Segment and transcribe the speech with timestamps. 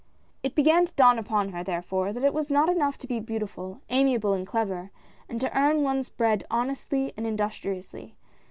[0.41, 3.81] It began to dawn upon her, therefore, that it was not enough to be beautiful,
[3.91, 4.89] amiable and clever,
[5.29, 8.15] and to earn ones' bread honestly and industriously.